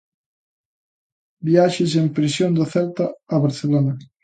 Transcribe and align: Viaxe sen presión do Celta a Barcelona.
Viaxe 1.47 1.85
sen 1.93 2.05
presión 2.17 2.51
do 2.57 2.65
Celta 2.73 3.05
a 3.33 3.35
Barcelona. 3.45 3.93